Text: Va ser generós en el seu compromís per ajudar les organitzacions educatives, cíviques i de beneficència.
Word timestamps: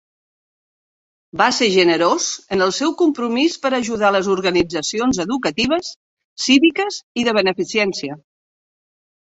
Va 1.41 1.49
ser 1.57 1.67
generós 1.73 2.29
en 2.57 2.65
el 2.67 2.73
seu 2.79 2.95
compromís 3.03 3.59
per 3.67 3.71
ajudar 3.79 4.11
les 4.17 4.31
organitzacions 4.37 5.21
educatives, 5.27 5.93
cíviques 6.47 6.99
i 7.25 7.29
de 7.31 7.37
beneficència. 7.41 8.19